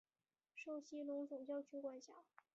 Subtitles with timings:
[0.55, 2.11] 受西隆总教区管辖。